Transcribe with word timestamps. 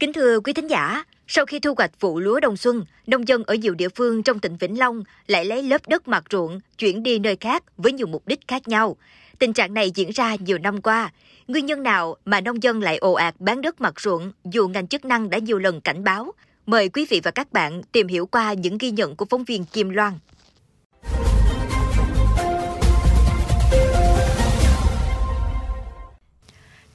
Kính 0.00 0.12
thưa 0.12 0.40
quý 0.40 0.52
thính 0.52 0.70
giả, 0.70 1.04
sau 1.26 1.46
khi 1.46 1.58
thu 1.60 1.74
hoạch 1.78 2.00
vụ 2.00 2.20
lúa 2.20 2.40
đông 2.40 2.56
xuân, 2.56 2.84
nông 3.06 3.28
dân 3.28 3.44
ở 3.44 3.54
nhiều 3.54 3.74
địa 3.74 3.88
phương 3.88 4.22
trong 4.22 4.38
tỉnh 4.38 4.56
Vĩnh 4.56 4.78
Long 4.78 5.02
lại 5.26 5.44
lấy 5.44 5.62
lớp 5.62 5.88
đất 5.88 6.08
mặt 6.08 6.24
ruộng 6.30 6.60
chuyển 6.78 7.02
đi 7.02 7.18
nơi 7.18 7.36
khác 7.40 7.62
với 7.76 7.92
nhiều 7.92 8.06
mục 8.06 8.22
đích 8.26 8.40
khác 8.48 8.68
nhau. 8.68 8.96
Tình 9.38 9.52
trạng 9.52 9.74
này 9.74 9.90
diễn 9.94 10.10
ra 10.10 10.34
nhiều 10.34 10.58
năm 10.58 10.82
qua. 10.82 11.12
Nguyên 11.48 11.66
nhân 11.66 11.82
nào 11.82 12.16
mà 12.24 12.40
nông 12.40 12.62
dân 12.62 12.82
lại 12.82 12.96
ồ 12.96 13.12
ạt 13.12 13.34
bán 13.38 13.60
đất 13.60 13.80
mặt 13.80 14.00
ruộng 14.00 14.32
dù 14.44 14.68
ngành 14.68 14.86
chức 14.86 15.04
năng 15.04 15.30
đã 15.30 15.38
nhiều 15.38 15.58
lần 15.58 15.80
cảnh 15.80 16.04
báo? 16.04 16.32
Mời 16.66 16.88
quý 16.88 17.06
vị 17.10 17.20
và 17.24 17.30
các 17.30 17.52
bạn 17.52 17.82
tìm 17.92 18.08
hiểu 18.08 18.26
qua 18.26 18.52
những 18.52 18.78
ghi 18.78 18.90
nhận 18.90 19.16
của 19.16 19.24
phóng 19.24 19.44
viên 19.44 19.64
Kim 19.64 19.90
Loan. 19.90 20.12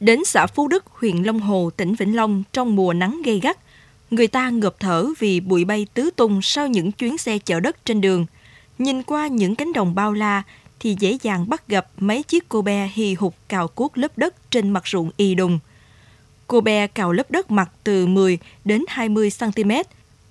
Đến 0.04 0.20
xã 0.26 0.48
Phú 0.48 0.68
Đức, 0.68 0.86
huyện 0.94 1.24
Long 1.24 1.40
Hồ, 1.40 1.70
tỉnh 1.78 1.96
Vĩnh 1.96 2.16
Long 2.16 2.44
trong 2.54 2.76
mùa 2.76 2.94
nắng 2.94 3.22
gay 3.26 3.40
gắt, 3.40 3.58
người 4.12 4.28
ta 4.28 4.50
ngợp 4.50 4.76
thở 4.80 5.08
vì 5.20 5.40
bụi 5.40 5.66
bay 5.66 5.88
tứ 5.94 6.10
tung 6.16 6.42
sau 6.42 6.68
những 6.68 6.92
chuyến 6.92 7.18
xe 7.18 7.38
chở 7.38 7.60
đất 7.60 7.86
trên 7.86 8.02
đường. 8.02 8.26
Nhìn 8.78 9.04
qua 9.04 9.28
những 9.28 9.56
cánh 9.56 9.74
đồng 9.74 9.96
bao 9.96 10.14
la 10.14 10.44
thì 10.80 10.96
dễ 11.00 11.18
dàng 11.22 11.50
bắt 11.50 11.68
gặp 11.68 11.88
mấy 11.98 12.24
chiếc 12.24 12.50
cô 12.50 12.62
be 12.62 12.90
hì 12.94 13.14
hục 13.14 13.36
cào 13.50 13.68
cuốc 13.68 13.98
lớp 13.98 14.18
đất 14.18 14.52
trên 14.52 14.70
mặt 14.70 14.88
ruộng 14.88 15.12
y 15.18 15.36
đùng. 15.36 15.60
Cô 16.48 16.62
be 16.62 16.88
cào 16.88 17.12
lớp 17.12 17.32
đất 17.32 17.52
mặt 17.52 17.72
từ 17.84 18.08
10 18.08 18.38
đến 18.66 18.84
20 18.88 19.30
cm, 19.40 19.72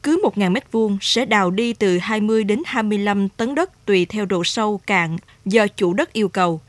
cứ 0.03 0.21
1.000 0.35 0.53
m2 0.53 0.97
sẽ 1.01 1.25
đào 1.25 1.51
đi 1.51 1.73
từ 1.73 1.99
20 1.99 2.45
đến 2.45 2.63
25 2.67 3.29
tấn 3.29 3.55
đất 3.55 3.87
tùy 3.87 4.05
theo 4.05 4.25
độ 4.25 4.45
sâu 4.45 4.81
cạn 4.87 5.17
do 5.45 5.67
chủ 5.67 5.95
đất 5.95 6.13
yêu 6.13 6.29
cầu. 6.29 6.61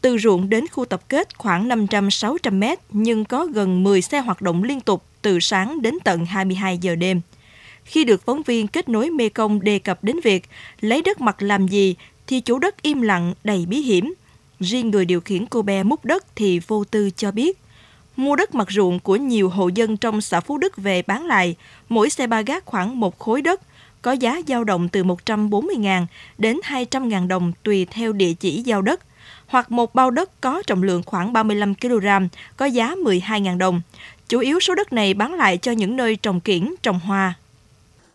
Từ 0.00 0.18
ruộng 0.18 0.48
đến 0.48 0.64
khu 0.68 0.84
tập 0.84 1.08
kết 1.08 1.38
khoảng 1.38 1.68
500-600 1.68 2.58
mét 2.58 2.78
nhưng 2.90 3.24
có 3.24 3.46
gần 3.46 3.84
10 3.84 4.02
xe 4.02 4.20
hoạt 4.20 4.42
động 4.42 4.62
liên 4.62 4.80
tục 4.80 5.04
từ 5.22 5.40
sáng 5.40 5.82
đến 5.82 5.94
tận 6.04 6.26
22 6.26 6.78
giờ 6.78 6.94
đêm. 6.94 7.20
Khi 7.84 8.04
được 8.04 8.26
phóng 8.26 8.42
viên 8.42 8.68
kết 8.68 8.88
nối 8.88 9.10
Mê 9.10 9.28
Công 9.28 9.60
đề 9.60 9.78
cập 9.78 10.04
đến 10.04 10.20
việc 10.24 10.44
lấy 10.80 11.02
đất 11.02 11.20
mặt 11.20 11.42
làm 11.42 11.68
gì 11.68 11.94
thì 12.26 12.40
chủ 12.40 12.58
đất 12.58 12.82
im 12.82 13.02
lặng 13.02 13.34
đầy 13.44 13.66
bí 13.66 13.80
hiểm. 13.80 14.14
Riêng 14.60 14.90
người 14.90 15.04
điều 15.04 15.20
khiển 15.20 15.46
cô 15.46 15.62
bé 15.62 15.82
múc 15.82 16.04
đất 16.04 16.24
thì 16.36 16.60
vô 16.66 16.84
tư 16.84 17.10
cho 17.16 17.30
biết. 17.30 17.58
Mua 18.16 18.36
đất 18.36 18.54
mặt 18.54 18.68
ruộng 18.70 19.00
của 19.00 19.16
nhiều 19.16 19.48
hộ 19.48 19.68
dân 19.68 19.96
trong 19.96 20.20
xã 20.20 20.40
Phú 20.40 20.58
Đức 20.58 20.76
về 20.76 21.02
bán 21.02 21.26
lại, 21.26 21.56
mỗi 21.88 22.10
xe 22.10 22.26
ba 22.26 22.42
gác 22.42 22.66
khoảng 22.66 23.00
một 23.00 23.18
khối 23.18 23.42
đất, 23.42 23.60
có 24.02 24.12
giá 24.12 24.40
dao 24.46 24.64
động 24.64 24.88
từ 24.88 25.04
140.000 25.04 26.06
đến 26.38 26.60
200.000 26.64 27.28
đồng 27.28 27.52
tùy 27.62 27.84
theo 27.84 28.12
địa 28.12 28.32
chỉ 28.32 28.62
giao 28.62 28.82
đất, 28.82 29.00
hoặc 29.48 29.70
một 29.70 29.94
bao 29.94 30.10
đất 30.10 30.40
có 30.40 30.62
trọng 30.66 30.82
lượng 30.82 31.02
khoảng 31.06 31.32
35 31.32 31.74
kg, 31.74 32.06
có 32.56 32.66
giá 32.66 32.94
12.000 33.04 33.58
đồng. 33.58 33.80
Chủ 34.28 34.38
yếu 34.38 34.60
số 34.60 34.74
đất 34.74 34.92
này 34.92 35.14
bán 35.14 35.34
lại 35.34 35.58
cho 35.58 35.72
những 35.72 35.96
nơi 35.96 36.16
trồng 36.16 36.40
kiển, 36.40 36.74
trồng 36.82 37.00
hoa. 37.00 37.34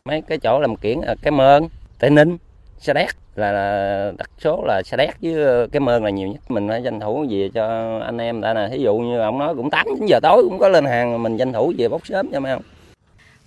Mấy 0.05 0.21
cái 0.21 0.37
chỗ 0.37 0.59
làm 0.59 0.75
kiển 0.75 1.01
ở 1.01 1.15
cái 1.21 1.31
mơn, 1.31 1.69
Tây 1.99 2.09
Ninh, 2.09 2.37
Sa 2.79 2.93
Đéc 2.93 3.15
là, 3.35 3.51
là 3.51 4.11
đặt 4.17 4.29
số 4.39 4.63
là 4.67 4.81
Sa 4.85 4.97
Đéc 4.97 5.15
với 5.21 5.67
cái 5.71 5.79
mơn 5.79 6.03
là 6.03 6.09
nhiều 6.09 6.27
nhất. 6.27 6.51
Mình 6.51 6.67
phải 6.69 6.81
tranh 6.83 6.99
thủ 6.99 7.25
về 7.29 7.49
cho 7.53 7.99
anh 8.05 8.17
em 8.17 8.41
đã 8.41 8.53
nè. 8.53 8.67
Thí 8.71 8.77
dụ 8.77 8.97
như 8.97 9.19
ông 9.19 9.39
nói 9.39 9.55
cũng 9.55 9.69
8 9.69 9.85
9 9.95 10.05
giờ 10.05 10.19
tối 10.23 10.43
cũng 10.43 10.59
có 10.59 10.69
lên 10.69 10.85
hàng 10.85 11.23
mình 11.23 11.37
tranh 11.37 11.53
thủ 11.53 11.73
về 11.77 11.89
bốc 11.89 12.07
sớm 12.07 12.31
cho 12.31 12.39
mấy 12.39 12.51
ông. 12.51 12.61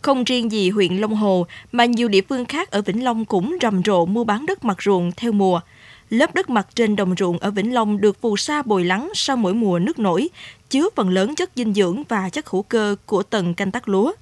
Không 0.03 0.25
riêng 0.25 0.53
gì 0.53 0.71
huyện 0.71 0.97
Long 0.97 1.15
Hồ 1.15 1.47
mà 1.73 1.85
nhiều 1.85 2.09
địa 2.09 2.21
phương 2.29 2.45
khác 2.45 2.71
ở 2.71 2.83
Vĩnh 2.83 3.05
Long 3.05 3.25
cũng 3.25 3.57
rầm 3.63 3.83
rộ 3.85 4.07
mua 4.07 4.25
bán 4.25 4.47
đất 4.47 4.65
mặt 4.65 4.83
ruộng 4.83 5.13
theo 5.17 5.33
mùa. 5.33 5.61
Lớp 6.11 6.35
đất 6.35 6.51
mặt 6.51 6.67
trên 6.75 6.97
đồng 6.97 7.15
ruộng 7.19 7.39
ở 7.39 7.51
Vĩnh 7.51 7.75
Long 7.75 8.01
được 8.01 8.21
phù 8.21 8.37
sa 8.37 8.63
bồi 8.63 8.85
lắng 8.85 9.11
sau 9.15 9.37
mỗi 9.37 9.55
mùa 9.55 9.79
nước 9.79 9.99
nổi, 9.99 10.29
chứa 10.71 10.89
phần 10.97 11.11
lớn 11.11 11.35
chất 11.35 11.51
dinh 11.55 11.75
dưỡng 11.75 12.03
và 12.09 12.29
chất 12.29 12.49
hữu 12.49 12.63
cơ 12.63 12.97
của 13.07 13.23
tầng 13.23 13.55
canh 13.55 13.71
tác 13.71 13.89
lúa. 13.89 14.13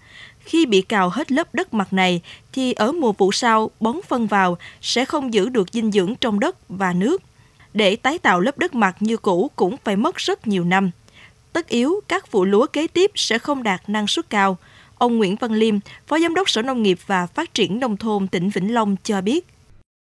Khi 0.41 0.67
bị 0.67 0.81
cào 0.81 1.09
hết 1.09 1.33
lớp 1.33 1.55
đất 1.55 1.75
mặt 1.75 1.93
này, 1.93 2.21
thì 2.53 2.73
ở 2.73 2.93
mùa 2.93 3.13
vụ 3.13 3.33
sau 3.33 3.71
bón 3.81 3.97
phân 4.09 4.27
vào 4.27 4.59
sẽ 4.81 5.05
không 5.05 5.35
giữ 5.35 5.49
được 5.49 5.69
dinh 5.73 5.93
dưỡng 5.93 6.15
trong 6.21 6.41
đất 6.41 6.57
và 6.69 6.93
nước. 6.93 7.23
Để 7.75 7.97
tái 7.97 8.19
tạo 8.19 8.41
lớp 8.41 8.59
đất 8.59 8.75
mặt 8.75 8.97
như 9.01 9.17
cũ 9.17 9.51
cũng 9.57 9.77
phải 9.85 9.97
mất 9.97 10.17
rất 10.17 10.47
nhiều 10.47 10.65
năm. 10.65 10.91
Tất 11.53 11.69
yếu, 11.69 12.01
các 12.09 12.33
vụ 12.33 12.45
lúa 12.45 12.67
kế 12.67 12.87
tiếp 12.87 13.11
sẽ 13.15 13.39
không 13.39 13.63
đạt 13.63 13.89
năng 13.89 14.07
suất 14.07 14.31
cao. 14.31 14.59
Ông 14.99 15.19
Nguyễn 15.19 15.37
Văn 15.37 15.53
Liêm, 15.53 15.75
Phó 16.07 16.19
Giám 16.19 16.35
đốc 16.35 16.51
Sở 16.51 16.63
Nông 16.63 16.83
nghiệp 16.83 16.99
và 17.07 17.27
Phát 17.27 17.55
triển 17.55 17.81
Nông 17.81 17.97
thôn 17.97 18.29
tỉnh 18.29 18.51
Vĩnh 18.51 18.75
Long 18.75 18.97
cho 19.05 19.21
biết 19.21 19.47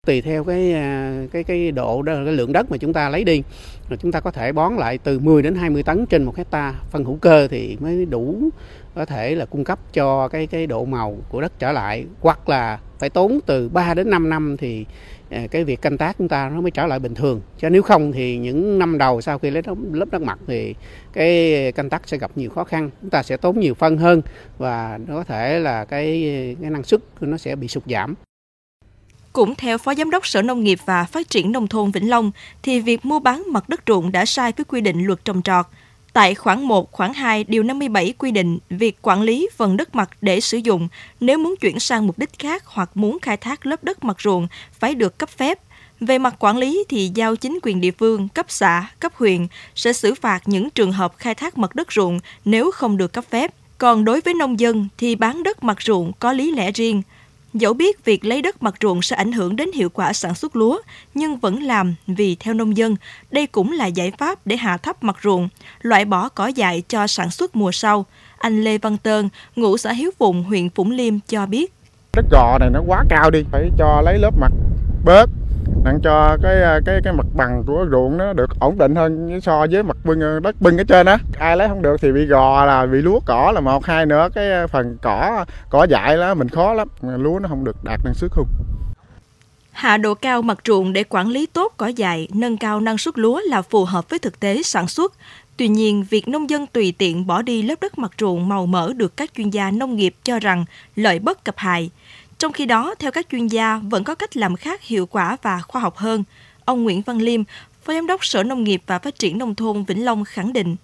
tùy 0.07 0.21
theo 0.21 0.43
cái 0.43 0.73
à, 0.73 1.13
cái 1.31 1.43
cái 1.43 1.71
độ 1.71 2.03
cái 2.05 2.15
lượng 2.15 2.53
đất 2.53 2.71
mà 2.71 2.77
chúng 2.77 2.93
ta 2.93 3.09
lấy 3.09 3.23
đi. 3.23 3.43
Rồi 3.89 3.97
chúng 4.01 4.11
ta 4.11 4.19
có 4.19 4.31
thể 4.31 4.51
bón 4.51 4.75
lại 4.75 4.97
từ 4.97 5.19
10 5.19 5.41
đến 5.41 5.55
20 5.55 5.83
tấn 5.83 6.05
trên 6.05 6.23
một 6.23 6.35
hecta. 6.35 6.73
Phân 6.89 7.05
hữu 7.05 7.17
cơ 7.21 7.47
thì 7.47 7.77
mới 7.79 8.05
đủ 8.05 8.49
có 8.95 9.05
thể 9.05 9.35
là 9.35 9.45
cung 9.45 9.63
cấp 9.63 9.79
cho 9.93 10.27
cái 10.27 10.47
cái 10.47 10.67
độ 10.67 10.85
màu 10.85 11.17
của 11.29 11.41
đất 11.41 11.59
trở 11.59 11.71
lại. 11.71 12.05
Hoặc 12.21 12.49
là 12.49 12.79
phải 12.99 13.09
tốn 13.09 13.39
từ 13.45 13.69
3 13.69 13.93
đến 13.93 14.09
5 14.09 14.29
năm 14.29 14.55
thì 14.57 14.85
à, 15.29 15.47
cái 15.51 15.63
việc 15.63 15.81
canh 15.81 15.97
tác 15.97 16.17
chúng 16.17 16.27
ta 16.27 16.49
nó 16.49 16.61
mới 16.61 16.71
trở 16.71 16.85
lại 16.85 16.99
bình 16.99 17.15
thường. 17.15 17.41
Chứ 17.57 17.69
nếu 17.69 17.81
không 17.81 18.11
thì 18.11 18.37
những 18.37 18.79
năm 18.79 18.97
đầu 18.97 19.21
sau 19.21 19.39
khi 19.39 19.49
lấy 19.49 19.63
lớp 19.91 20.07
đất 20.11 20.21
mặt 20.21 20.39
thì 20.47 20.75
cái 21.13 21.71
canh 21.71 21.89
tác 21.89 22.09
sẽ 22.09 22.17
gặp 22.17 22.31
nhiều 22.35 22.49
khó 22.49 22.63
khăn. 22.63 22.89
Chúng 23.01 23.09
ta 23.09 23.23
sẽ 23.23 23.37
tốn 23.37 23.59
nhiều 23.59 23.73
phân 23.73 23.97
hơn 23.97 24.21
và 24.57 24.99
nó 25.07 25.15
có 25.15 25.23
thể 25.23 25.59
là 25.59 25.85
cái 25.85 26.23
cái 26.61 26.69
năng 26.69 26.83
suất 26.83 27.01
nó 27.21 27.37
sẽ 27.37 27.55
bị 27.55 27.67
sụt 27.67 27.83
giảm 27.87 28.15
cũng 29.33 29.55
theo 29.55 29.77
Phó 29.77 29.95
Giám 29.95 30.09
đốc 30.09 30.27
Sở 30.27 30.41
Nông 30.41 30.63
nghiệp 30.63 30.79
và 30.85 31.03
Phát 31.03 31.29
triển 31.29 31.51
Nông 31.51 31.67
thôn 31.67 31.91
Vĩnh 31.91 32.09
Long, 32.09 32.31
thì 32.63 32.79
việc 32.79 33.05
mua 33.05 33.19
bán 33.19 33.43
mặt 33.47 33.69
đất 33.69 33.81
ruộng 33.87 34.11
đã 34.11 34.25
sai 34.25 34.51
với 34.57 34.65
quy 34.65 34.81
định 34.81 35.05
luật 35.05 35.25
trồng 35.25 35.41
trọt. 35.41 35.65
Tại 36.13 36.35
khoản 36.35 36.63
1, 36.63 36.91
khoản 36.91 37.13
2, 37.13 37.43
điều 37.43 37.63
57 37.63 38.13
quy 38.17 38.31
định 38.31 38.59
việc 38.69 38.97
quản 39.01 39.21
lý 39.21 39.49
phần 39.57 39.77
đất 39.77 39.95
mặt 39.95 40.09
để 40.21 40.39
sử 40.39 40.57
dụng 40.57 40.87
nếu 41.19 41.37
muốn 41.37 41.55
chuyển 41.61 41.79
sang 41.79 42.07
mục 42.07 42.19
đích 42.19 42.39
khác 42.39 42.63
hoặc 42.65 42.89
muốn 42.95 43.19
khai 43.19 43.37
thác 43.37 43.65
lớp 43.65 43.83
đất 43.83 44.03
mặt 44.03 44.21
ruộng 44.21 44.47
phải 44.79 44.95
được 44.95 45.17
cấp 45.17 45.29
phép. 45.29 45.59
Về 45.99 46.17
mặt 46.17 46.35
quản 46.39 46.57
lý 46.57 46.83
thì 46.89 47.11
giao 47.15 47.35
chính 47.35 47.59
quyền 47.63 47.81
địa 47.81 47.91
phương, 47.91 48.27
cấp 48.27 48.45
xã, 48.49 48.87
cấp 48.99 49.11
huyện 49.15 49.47
sẽ 49.75 49.93
xử 49.93 50.15
phạt 50.15 50.41
những 50.45 50.69
trường 50.69 50.91
hợp 50.91 51.13
khai 51.17 51.35
thác 51.35 51.57
mặt 51.57 51.75
đất 51.75 51.93
ruộng 51.93 52.19
nếu 52.45 52.71
không 52.71 52.97
được 52.97 53.13
cấp 53.13 53.25
phép. 53.29 53.51
Còn 53.77 54.05
đối 54.05 54.21
với 54.21 54.33
nông 54.33 54.59
dân 54.59 54.87
thì 54.97 55.15
bán 55.15 55.43
đất 55.43 55.63
mặt 55.63 55.81
ruộng 55.81 56.11
có 56.19 56.33
lý 56.33 56.51
lẽ 56.51 56.71
riêng. 56.71 57.01
Dẫu 57.53 57.73
biết 57.73 58.05
việc 58.05 58.25
lấy 58.25 58.41
đất 58.41 58.63
mặt 58.63 58.75
ruộng 58.81 59.01
sẽ 59.01 59.15
ảnh 59.15 59.31
hưởng 59.31 59.55
đến 59.55 59.71
hiệu 59.71 59.89
quả 59.89 60.13
sản 60.13 60.35
xuất 60.35 60.55
lúa, 60.55 60.79
nhưng 61.13 61.37
vẫn 61.37 61.63
làm 61.63 61.95
vì 62.07 62.35
theo 62.35 62.53
nông 62.53 62.77
dân, 62.77 62.95
đây 63.31 63.47
cũng 63.47 63.71
là 63.71 63.85
giải 63.85 64.11
pháp 64.17 64.39
để 64.47 64.55
hạ 64.55 64.77
thấp 64.77 65.03
mặt 65.03 65.15
ruộng, 65.23 65.49
loại 65.81 66.05
bỏ 66.05 66.29
cỏ 66.29 66.47
dại 66.47 66.83
cho 66.87 67.07
sản 67.07 67.31
xuất 67.31 67.55
mùa 67.55 67.71
sau. 67.71 68.05
Anh 68.37 68.63
Lê 68.63 68.77
Văn 68.77 68.97
Tơn, 68.97 69.29
ngụ 69.55 69.77
xã 69.77 69.91
Hiếu 69.91 70.11
Phụng, 70.19 70.43
huyện 70.43 70.69
Phụng 70.69 70.91
Liêm 70.91 71.19
cho 71.19 71.45
biết. 71.45 71.73
Đất 72.13 72.25
gò 72.31 72.57
này 72.59 72.69
nó 72.73 72.81
quá 72.87 73.03
cao 73.09 73.31
đi, 73.31 73.39
phải 73.51 73.69
cho 73.77 74.01
lấy 74.01 74.17
lớp 74.17 74.37
mặt 74.39 74.51
bớt 75.05 75.29
đặng 75.83 75.99
cho 76.03 76.37
cái 76.43 76.63
à, 76.63 76.79
cái 76.85 76.99
cái 77.03 77.13
mặt 77.13 77.25
bằng 77.35 77.63
của 77.67 77.85
ruộng 77.91 78.17
nó 78.17 78.33
được 78.33 78.59
ổn 78.59 78.77
định 78.77 78.95
hơn 78.95 79.41
so 79.41 79.65
với 79.71 79.83
mặt 79.83 79.97
bưng 80.03 80.21
ờ, 80.21 80.39
đất 80.39 80.61
bưng 80.61 80.77
ở 80.77 80.83
trên 80.83 81.05
á 81.05 81.17
ai 81.39 81.57
lấy 81.57 81.67
không 81.67 81.81
được 81.81 82.01
thì 82.01 82.11
bị 82.11 82.25
gò 82.25 82.65
là 82.65 82.85
bị 82.85 83.01
lúa 83.01 83.19
cỏ 83.25 83.51
là 83.55 83.61
một 83.61 83.85
hai 83.85 84.05
nữa 84.05 84.29
cái 84.33 84.51
ờ, 84.51 84.67
phần 84.67 84.97
cỏ 85.01 85.45
cỏ 85.69 85.83
dại 85.89 86.17
đó 86.17 86.33
mình 86.33 86.49
khó 86.49 86.73
lắm 86.73 86.87
lúa 87.01 87.39
nó 87.39 87.49
không 87.49 87.63
được 87.63 87.83
đạt 87.83 87.99
năng 88.05 88.13
suất 88.13 88.31
không 88.31 88.47
Hạ 89.71 89.97
độ 89.97 90.13
cao 90.13 90.41
mặt 90.41 90.57
ruộng 90.65 90.93
để 90.93 91.03
quản 91.09 91.27
lý 91.27 91.45
tốt 91.45 91.73
cỏ 91.77 91.87
dại, 91.87 92.27
nâng 92.33 92.57
cao 92.57 92.79
năng 92.79 92.97
suất 92.97 93.19
lúa 93.19 93.41
là 93.45 93.61
phù 93.61 93.85
hợp 93.85 94.09
với 94.09 94.19
thực 94.19 94.39
tế 94.39 94.63
sản 94.63 94.87
xuất. 94.87 95.13
Tuy 95.57 95.67
nhiên, 95.67 96.05
việc 96.09 96.27
nông 96.27 96.49
dân 96.49 96.67
tùy 96.67 96.93
tiện 96.97 97.27
bỏ 97.27 97.41
đi 97.41 97.61
lớp 97.61 97.75
đất 97.81 97.97
mặt 97.97 98.11
ruộng 98.19 98.49
màu 98.49 98.65
mỡ 98.65 98.93
được 98.93 99.17
các 99.17 99.31
chuyên 99.37 99.49
gia 99.49 99.71
nông 99.71 99.95
nghiệp 99.95 100.15
cho 100.23 100.39
rằng 100.39 100.65
lợi 100.95 101.19
bất 101.19 101.43
cập 101.43 101.55
hại. 101.57 101.89
Trong 102.41 102.51
khi 102.51 102.65
đó, 102.65 102.95
theo 102.99 103.11
các 103.11 103.27
chuyên 103.31 103.47
gia, 103.47 103.77
vẫn 103.77 104.03
có 104.03 104.15
cách 104.15 104.37
làm 104.37 104.55
khác 104.55 104.83
hiệu 104.83 105.05
quả 105.05 105.37
và 105.41 105.61
khoa 105.67 105.81
học 105.81 105.97
hơn. 105.97 106.23
Ông 106.65 106.83
Nguyễn 106.83 107.01
Văn 107.01 107.17
Liêm, 107.17 107.41
Phó 107.83 107.93
Giám 107.93 108.07
đốc 108.07 108.25
Sở 108.25 108.43
Nông 108.43 108.63
nghiệp 108.63 108.81
và 108.87 108.99
Phát 108.99 109.19
triển 109.19 109.37
Nông 109.37 109.55
thôn 109.55 109.83
Vĩnh 109.83 110.05
Long 110.05 110.23
khẳng 110.23 110.53
định. 110.53 110.75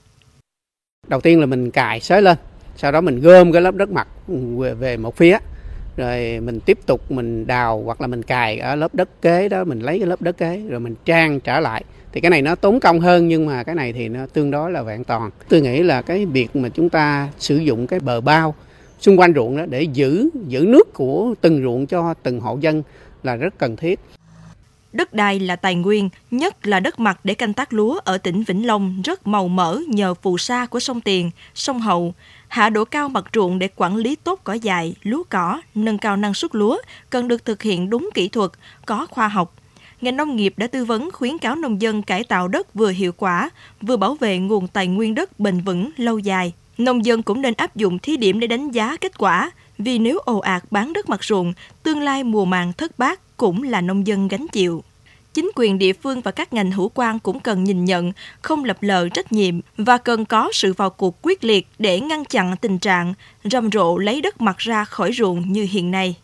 Đầu 1.08 1.22
tiên 1.22 1.40
là 1.40 1.46
mình 1.46 1.72
cài 1.72 2.00
xới 2.00 2.22
lên, 2.22 2.38
sau 2.76 2.92
đó 2.92 3.02
mình 3.02 3.22
gom 3.22 3.52
cái 3.52 3.62
lớp 3.62 3.76
đất 3.76 3.90
mặt 3.90 4.08
ừ, 4.28 4.36
về 4.80 4.98
một 4.98 5.16
phía, 5.16 5.38
rồi 5.98 6.40
mình 6.40 6.60
tiếp 6.60 6.80
tục 6.86 7.12
mình 7.12 7.48
đào 7.48 7.82
hoặc 7.86 8.02
là 8.02 8.08
mình 8.08 8.24
cài 8.24 8.60
ở 8.60 8.76
lớp 8.76 8.96
đất 8.96 9.22
kế 9.22 9.50
đó, 9.50 9.64
mình 9.64 9.80
lấy 9.80 10.00
cái 10.00 10.08
lớp 10.08 10.22
đất 10.22 10.38
kế 10.38 10.62
rồi 10.70 10.80
mình 10.80 10.96
trang 11.06 11.40
trở 11.40 11.60
lại. 11.60 11.84
Thì 12.12 12.22
cái 12.22 12.30
này 12.30 12.42
nó 12.42 12.56
tốn 12.56 12.80
công 12.80 13.00
hơn 13.00 13.28
nhưng 13.28 13.46
mà 13.46 13.64
cái 13.64 13.76
này 13.76 13.94
thì 13.94 14.10
nó 14.10 14.26
tương 14.34 14.52
đối 14.52 14.72
là 14.72 14.82
vẹn 14.82 15.04
toàn. 15.04 15.30
Tôi 15.50 15.62
nghĩ 15.62 15.84
là 15.84 16.02
cái 16.02 16.26
việc 16.26 16.56
mà 16.56 16.70
chúng 16.70 16.90
ta 16.90 17.28
sử 17.40 17.58
dụng 17.58 17.88
cái 17.88 18.00
bờ 18.00 18.22
bao 18.22 18.56
xung 19.00 19.20
quanh 19.20 19.34
ruộng 19.36 19.58
đó 19.58 19.66
để 19.66 19.84
giữ 19.84 20.30
giữ 20.48 20.66
nước 20.68 20.94
của 20.94 21.34
từng 21.42 21.64
ruộng 21.64 21.88
cho 21.88 22.14
từng 22.14 22.40
hộ 22.40 22.58
dân 22.62 22.84
là 23.24 23.36
rất 23.36 23.58
cần 23.58 23.76
thiết. 23.76 24.00
Đất 24.94 25.14
đai 25.14 25.40
là 25.40 25.56
tài 25.56 25.76
nguyên, 25.76 26.10
nhất 26.32 26.68
là 26.68 26.80
đất 26.80 27.00
mặt 27.00 27.20
để 27.24 27.34
canh 27.34 27.54
tác 27.54 27.74
lúa 27.74 28.00
ở 28.04 28.18
tỉnh 28.18 28.44
Vĩnh 28.44 28.68
Long 28.68 29.02
rất 29.02 29.28
màu 29.28 29.48
mỡ 29.48 29.80
nhờ 29.88 30.14
phù 30.14 30.38
sa 30.38 30.66
của 30.66 30.80
sông 30.80 31.02
Tiền, 31.02 31.32
sông 31.56 31.80
Hậu. 31.80 32.14
Hạ 32.48 32.70
độ 32.70 32.86
cao 32.86 33.10
mặt 33.10 33.26
ruộng 33.34 33.60
để 33.60 33.70
quản 33.76 33.96
lý 33.96 34.16
tốt 34.16 34.40
cỏ 34.44 34.54
dại, 34.54 34.96
lúa 35.04 35.24
cỏ, 35.30 35.62
nâng 35.76 35.98
cao 35.98 36.18
năng 36.18 36.34
suất 36.34 36.56
lúa 36.56 36.78
cần 37.10 37.28
được 37.28 37.46
thực 37.46 37.62
hiện 37.62 37.90
đúng 37.90 38.10
kỹ 38.14 38.28
thuật, 38.28 38.52
có 38.86 39.08
khoa 39.10 39.28
học. 39.28 39.54
Ngành 40.02 40.18
nông 40.18 40.36
nghiệp 40.36 40.54
đã 40.58 40.68
tư 40.68 40.86
vấn 40.86 41.12
khuyến 41.12 41.38
cáo 41.38 41.56
nông 41.56 41.82
dân 41.82 42.02
cải 42.02 42.24
tạo 42.24 42.48
đất 42.48 42.74
vừa 42.74 42.90
hiệu 42.90 43.12
quả, 43.12 43.50
vừa 43.82 43.98
bảo 43.98 44.16
vệ 44.16 44.38
nguồn 44.38 44.68
tài 44.68 44.88
nguyên 44.88 45.16
đất 45.16 45.40
bền 45.40 45.60
vững 45.60 45.90
lâu 45.98 46.20
dài. 46.20 46.54
Nông 46.78 47.06
dân 47.06 47.24
cũng 47.24 47.42
nên 47.42 47.54
áp 47.58 47.76
dụng 47.76 48.00
thí 48.00 48.18
điểm 48.18 48.40
để 48.40 48.48
đánh 48.48 48.72
giá 48.72 48.98
kết 49.02 49.18
quả, 49.18 49.52
vì 49.78 50.00
nếu 50.00 50.18
ồ 50.18 50.40
ạt 50.40 50.64
bán 50.72 50.94
đất 50.94 51.10
mặt 51.10 51.24
ruộng, 51.24 51.54
tương 51.84 52.02
lai 52.02 52.24
mùa 52.24 52.46
màng 52.46 52.74
thất 52.74 53.00
bát 53.00 53.38
cũng 53.38 53.64
là 53.64 53.82
nông 53.82 54.08
dân 54.08 54.28
gánh 54.28 54.48
chịu. 54.52 54.84
Chính 55.34 55.52
quyền 55.56 55.78
địa 55.78 55.94
phương 55.94 56.22
và 56.22 56.32
các 56.32 56.54
ngành 56.54 56.72
hữu 56.72 56.92
quan 56.94 57.20
cũng 57.20 57.40
cần 57.40 57.64
nhìn 57.64 57.86
nhận, 57.86 58.12
không 58.42 58.64
lập 58.64 58.78
lờ 58.82 59.10
trách 59.10 59.32
nhiệm 59.32 59.60
và 59.78 59.98
cần 59.98 60.26
có 60.26 60.50
sự 60.54 60.74
vào 60.74 60.90
cuộc 60.90 61.18
quyết 61.22 61.44
liệt 61.44 61.68
để 61.80 62.00
ngăn 62.00 62.26
chặn 62.26 62.56
tình 62.62 62.80
trạng 62.80 63.14
rầm 63.44 63.72
rộ 63.72 63.98
lấy 63.98 64.22
đất 64.22 64.42
mặt 64.42 64.58
ra 64.58 64.86
khỏi 64.86 65.12
ruộng 65.14 65.54
như 65.54 65.68
hiện 65.72 65.92
nay. 65.92 66.16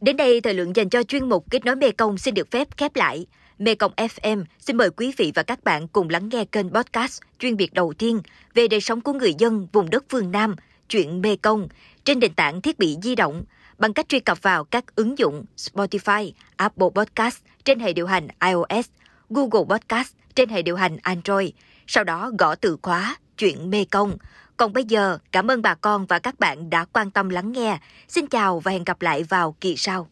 Đến 0.00 0.16
đây, 0.16 0.40
thời 0.40 0.54
lượng 0.54 0.76
dành 0.76 0.88
cho 0.88 1.02
chuyên 1.02 1.28
mục 1.28 1.44
Kết 1.50 1.64
nối 1.64 1.76
Mê 1.76 1.90
Công 1.90 2.18
xin 2.18 2.34
được 2.34 2.50
phép 2.50 2.68
khép 2.76 2.96
lại. 2.96 3.26
Mê 3.60 3.74
Công 3.74 3.92
FM 3.96 4.44
xin 4.58 4.76
mời 4.76 4.90
quý 4.90 5.12
vị 5.16 5.32
và 5.34 5.42
các 5.42 5.64
bạn 5.64 5.88
cùng 5.88 6.10
lắng 6.10 6.28
nghe 6.32 6.44
kênh 6.44 6.70
podcast 6.70 7.20
chuyên 7.38 7.56
biệt 7.56 7.72
đầu 7.72 7.92
tiên 7.98 8.20
về 8.54 8.68
đời 8.68 8.80
sống 8.80 9.00
của 9.00 9.12
người 9.12 9.34
dân 9.38 9.66
vùng 9.72 9.90
đất 9.90 10.04
phương 10.08 10.30
Nam, 10.30 10.56
chuyện 10.88 11.20
Mê 11.20 11.36
Công, 11.36 11.68
trên 12.04 12.18
nền 12.18 12.34
tảng 12.34 12.60
thiết 12.60 12.78
bị 12.78 12.96
di 13.02 13.14
động 13.14 13.44
bằng 13.78 13.92
cách 13.92 14.08
truy 14.08 14.20
cập 14.20 14.42
vào 14.42 14.64
các 14.64 14.96
ứng 14.96 15.18
dụng 15.18 15.44
Spotify, 15.56 16.32
Apple 16.56 16.88
Podcast 16.94 17.36
trên 17.64 17.80
hệ 17.80 17.92
điều 17.92 18.06
hành 18.06 18.28
iOS, 18.46 18.88
Google 19.30 19.76
Podcast 19.76 20.12
trên 20.34 20.48
hệ 20.48 20.62
điều 20.62 20.76
hành 20.76 20.96
Android, 21.02 21.50
sau 21.86 22.04
đó 22.04 22.30
gõ 22.38 22.54
từ 22.54 22.76
khóa 22.82 23.16
chuyện 23.38 23.70
Mê 23.70 23.84
Công. 23.84 24.16
Còn 24.56 24.72
bây 24.72 24.84
giờ, 24.84 25.18
cảm 25.32 25.50
ơn 25.50 25.62
bà 25.62 25.74
con 25.74 26.06
và 26.06 26.18
các 26.18 26.40
bạn 26.40 26.70
đã 26.70 26.84
quan 26.84 27.10
tâm 27.10 27.28
lắng 27.28 27.52
nghe. 27.52 27.78
Xin 28.08 28.26
chào 28.26 28.60
và 28.60 28.72
hẹn 28.72 28.84
gặp 28.84 29.02
lại 29.02 29.22
vào 29.22 29.56
kỳ 29.60 29.76
sau. 29.76 30.08